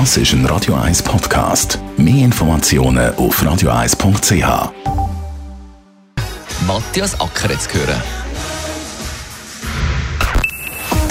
[0.00, 1.78] Das ist ein Radio 1 Podcast.
[1.96, 4.72] Mehr Informationen auf radio1.ch.
[6.66, 8.02] Matthias Acker jetzt hören.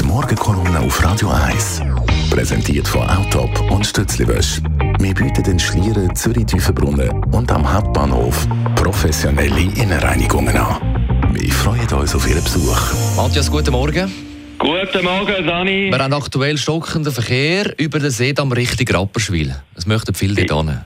[0.00, 1.80] Die Morgenkolumne auf Radio 1.
[2.28, 4.60] Präsentiert von Autop und Stützliwösch.
[4.98, 11.30] Wir bieten den Schlieren Zürich Tiefenbrunnen und am Hauptbahnhof professionelle Innenreinigungen an.
[11.32, 12.80] Wir freuen uns auf Ihren Besuch.
[13.14, 14.31] Matthias, guten Morgen.
[14.62, 15.90] Guten Morgen, Dani.
[15.90, 19.52] Wir haben aktuell stockenden Verkehr über den See am Richtung Rapperswil.
[19.76, 20.78] Es möchten viele dort hin.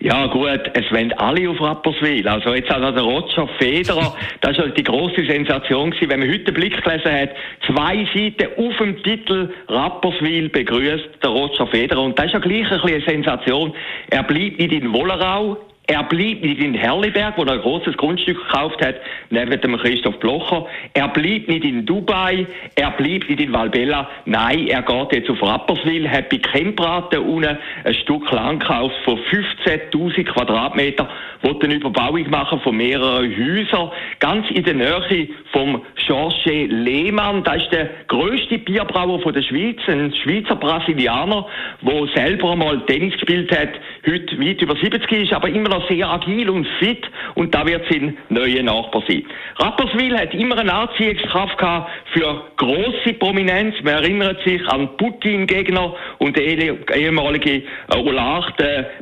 [0.00, 2.26] Ja gut, es wollen alle auf Rapperswil.
[2.26, 6.46] Also jetzt also der Roger Federer, das war die grosse Sensation gewesen, wenn man heute
[6.46, 7.30] den Blick gelesen hat.
[7.64, 12.02] Zwei Seiten auf dem Titel Rapperswil begrüßt der Roger Federer.
[12.02, 13.72] Und das ist ja gleich ein bisschen eine Sensation.
[14.10, 18.38] Er bleibt nicht in Wollerau, er bleibt nicht in Herliberg, wo er ein großes Grundstück
[18.46, 18.96] gekauft hat,
[19.30, 20.66] neben dem Christoph Blocher.
[20.94, 22.46] Er bleibt nicht in Dubai.
[22.76, 24.08] Er bleibt nicht in Valbella.
[24.24, 29.18] Nein, er geht jetzt auf Rapperswil, hat bei Kempraten unten ein Stück Land gekauft von
[29.18, 31.08] 15.000 Quadratmeter,
[31.42, 33.90] wo eine Überbauung machen von mehreren Häusern,
[34.20, 37.42] ganz in der Nähe vom Georges Lehmann.
[37.42, 41.46] Das ist der größte Bierbrauer von der Schweiz, ein Schweizer Brasilianer,
[41.82, 43.70] der selber mal Tennis gespielt hat,
[44.06, 47.84] heute weit über 70 ist, aber immer noch sehr agil und fit und da wird
[47.90, 49.24] sein neuer Nachbar sein.
[49.56, 53.74] Rapperswil hat immer eine Anziehungskraft gehabt für große Prominenz.
[53.82, 58.52] Man erinnert sich an Putin-Gegner und den ehemaligen Olar,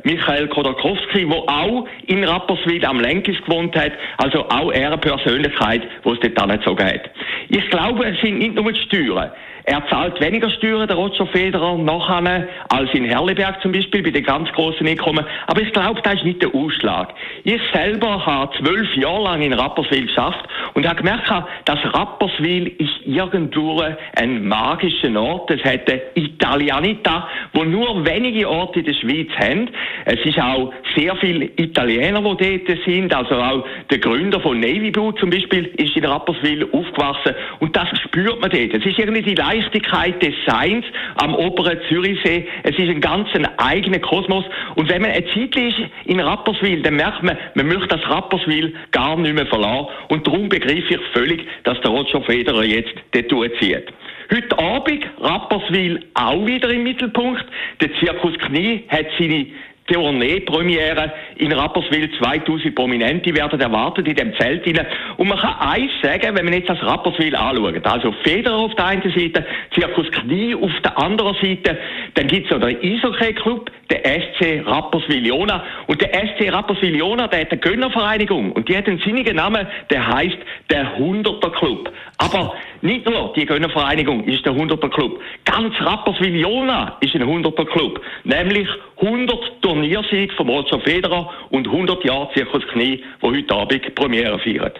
[0.03, 3.91] Michael Khodorkovsky, der auch in Rapperswil am Lenkis gewohnt hat.
[4.17, 7.11] Also auch er eine Persönlichkeit, die es dort angezogen hat.
[7.49, 9.31] Ich glaube, es sind nicht nur die Steuern.
[9.65, 14.23] Er zahlt weniger Steuern, der Roger Federer, nachher, als in Herleberg zum Beispiel, bei den
[14.23, 15.25] ganz grossen Einkommen.
[15.47, 17.13] Aber ich glaube, das ist nicht der Ausschlag.
[17.43, 21.31] Ich selber habe zwölf Jahre lang in Rapperswil geschafft und habe gemerkt,
[21.65, 23.83] dass Rapperswil ist irgendwo
[24.15, 25.51] ein magischer Ort.
[25.51, 29.69] Es hat eine Italianita, wo nur wenige Orte in der Schweiz haben.
[30.05, 33.13] Es ist auch sehr viele Italiener, die dort sind.
[33.13, 37.35] Also auch der Gründer von Navy Blue zum Beispiel ist in Rapperswil aufgewachsen.
[37.59, 38.73] Und das spürt man dort.
[38.73, 40.85] Es ist irgendwie die Leichtigkeit des Seins
[41.15, 42.47] am oberen Zürichsee.
[42.63, 44.45] Es ist ein ganz eigener Kosmos.
[44.75, 48.73] Und wenn man eine Zeit ist in Rapperswil, dann merkt man, man möchte das Rapperswil
[48.91, 49.87] gar nicht mehr verlassen.
[50.07, 53.91] Und darum begreife ich völlig, dass der Roger Federer jetzt dort zieht.
[54.33, 57.43] Heute Abend Rapperswil auch wieder im Mittelpunkt.
[57.81, 59.47] Der Zirkus Knie hat seine
[59.87, 62.09] Tournee-Premiere in Rapperswil.
[62.17, 64.87] 2000 Prominente werden erwartet in dem Zelt hinein.
[65.17, 67.85] Und man kann eins sagen, wenn man jetzt das Rapperswil anschaut.
[67.85, 71.77] Also Federer auf der einen Seite, Zirkus Knie auf der anderen Seite.
[72.13, 75.63] Dann gibt es noch den Eishockey-Club, der SC Rapperswil-Jona.
[75.87, 78.51] Und der SC Rapperswil-Jona, der hat eine Gönnervereinigung.
[78.51, 80.37] Und die hat einen sinnigen Namen, der heißt
[80.69, 81.91] der 100er Club.
[82.17, 85.19] Aber nicht nur die Gönnervereinigung ist der 100er Club.
[85.45, 88.01] Ganz Rapperswil-Jona ist ein 100er Club.
[88.23, 88.67] Nämlich
[89.01, 94.71] 100 Turniersieg von Roger Federer und 100 Jahre Zirkus Knie, wo heute Abend Premiere feiern.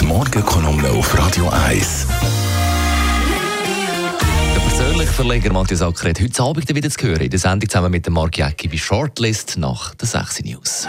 [0.00, 2.08] Die Morgenkolumne auf Radio 1.
[4.54, 7.90] Der persönliche Verleger Matthias Acker hat heute Abend wieder zu hören in der Sendung zusammen
[7.90, 10.88] mit dem Mark Jäcki bei Shortlist nach der 6 News.